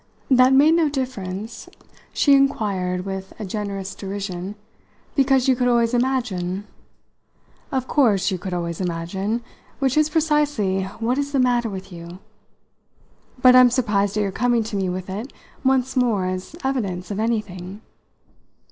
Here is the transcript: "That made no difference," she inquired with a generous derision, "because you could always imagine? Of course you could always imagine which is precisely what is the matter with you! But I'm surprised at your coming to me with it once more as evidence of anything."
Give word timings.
"That 0.31 0.51
made 0.51 0.73
no 0.73 0.89
difference," 0.89 1.69
she 2.11 2.33
inquired 2.33 3.05
with 3.05 3.33
a 3.39 3.45
generous 3.45 3.93
derision, 3.93 4.55
"because 5.13 5.47
you 5.47 5.55
could 5.55 5.67
always 5.67 5.93
imagine? 5.93 6.65
Of 7.71 7.87
course 7.87 8.31
you 8.31 8.39
could 8.39 8.51
always 8.51 8.81
imagine 8.81 9.43
which 9.77 9.95
is 9.95 10.09
precisely 10.09 10.85
what 10.99 11.19
is 11.19 11.33
the 11.33 11.39
matter 11.39 11.69
with 11.69 11.91
you! 11.91 12.17
But 13.43 13.55
I'm 13.55 13.69
surprised 13.69 14.17
at 14.17 14.21
your 14.21 14.31
coming 14.31 14.63
to 14.63 14.75
me 14.75 14.89
with 14.89 15.07
it 15.07 15.31
once 15.63 15.95
more 15.95 16.25
as 16.25 16.55
evidence 16.63 17.11
of 17.11 17.19
anything." 17.19 17.81